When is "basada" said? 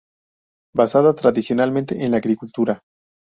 0.73-1.13